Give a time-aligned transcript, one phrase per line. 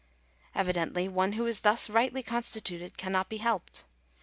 [0.55, 3.85] Evidently, one who is thus rightly con stituted cannot be helped.